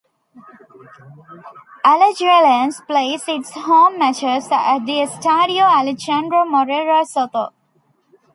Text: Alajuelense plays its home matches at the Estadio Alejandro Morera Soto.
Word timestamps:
Alajuelense 1.85 2.83
plays 2.87 3.25
its 3.27 3.51
home 3.51 3.99
matches 3.99 4.47
at 4.51 4.79
the 4.87 4.93
Estadio 5.05 5.61
Alejandro 5.61 6.43
Morera 6.43 7.05
Soto. 7.05 7.53